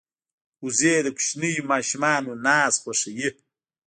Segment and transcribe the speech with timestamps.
[0.63, 3.29] وزې د کوچنیو ماشومانو ناز خوښوي